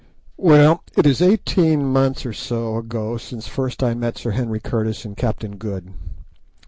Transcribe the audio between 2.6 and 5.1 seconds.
ago since first I met Sir Henry Curtis